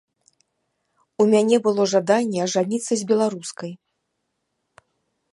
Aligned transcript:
У 1.23 1.25
мяне 1.33 1.57
было 1.67 1.81
жаданне 1.91 2.39
ажаніцца 2.45 2.93
з 3.01 3.05
беларускай. 3.11 3.71